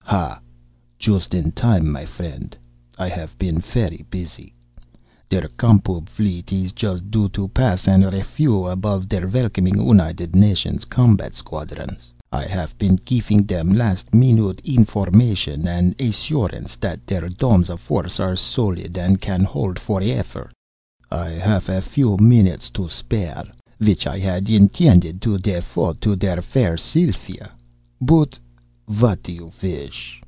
"Ha! 0.05 0.41
Just 0.99 1.33
in 1.33 1.53
time, 1.53 1.89
my 1.89 2.03
friend! 2.03 2.55
I 2.97 3.07
haff 3.09 3.37
been 3.37 3.61
fery 3.61 4.03
busy. 4.09 4.53
Der 5.29 5.47
Com 5.55 5.79
Pub 5.79 6.09
fleet 6.09 6.51
is 6.51 6.73
just 6.73 7.09
due 7.09 7.29
to 7.29 7.47
pass 7.47 7.87
in 7.87 8.01
refiew 8.01 8.69
abofe 8.69 9.07
der 9.07 9.25
welcoming 9.25 9.79
United 9.81 10.35
Nations 10.35 10.83
combat 10.83 11.33
squadrons. 11.33 12.11
I 12.29 12.43
haff 12.43 12.77
been 12.77 12.97
gifing 12.97 13.47
them 13.47 13.69
last 13.69 14.13
minute 14.13 14.59
information 14.65 15.65
and 15.65 15.99
assurance 15.99 16.75
that 16.77 17.05
der 17.05 17.29
domes 17.29 17.69
of 17.69 17.79
force 17.79 18.19
are 18.19 18.35
solid 18.35 18.97
and 18.97 19.21
can 19.21 19.45
hold 19.45 19.79
forefer. 19.79 20.51
I 21.09 21.29
haff 21.29 21.69
a 21.69 21.81
few 21.81 22.17
minutes 22.17 22.69
to 22.71 22.89
spare, 22.89 23.45
which 23.77 24.05
I 24.05 24.19
had 24.19 24.49
intended 24.49 25.21
to 25.21 25.37
defote 25.37 26.01
to 26.01 26.17
der 26.17 26.41
fair 26.41 26.75
Sylva. 26.77 27.51
But 28.01 28.37
what 28.87 29.23
do 29.23 29.31
you 29.31 29.51
wish?" 29.61 30.17